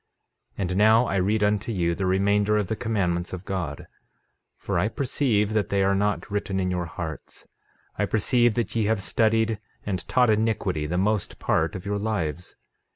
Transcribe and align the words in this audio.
13:11 0.57 0.57
And 0.57 0.77
now 0.77 1.05
I 1.05 1.15
read 1.17 1.43
unto 1.43 1.71
you 1.71 1.93
the 1.93 2.07
remainder 2.07 2.57
of 2.57 2.69
the 2.69 2.75
commandments 2.75 3.33
of 3.33 3.45
God, 3.45 3.85
for 4.57 4.79
I 4.79 4.87
perceive 4.87 5.53
that 5.53 5.69
they 5.69 5.83
are 5.83 5.93
not 5.93 6.31
written 6.31 6.59
in 6.59 6.71
your 6.71 6.87
hearts; 6.87 7.45
I 7.99 8.05
perceive 8.07 8.55
that 8.55 8.75
ye 8.75 8.85
have 8.85 9.03
studied 9.03 9.59
and 9.85 10.07
taught 10.07 10.31
iniquity 10.31 10.87
the 10.87 10.97
most 10.97 11.37
part 11.37 11.75
of 11.75 11.85
your 11.85 11.99
lives. 11.99 12.55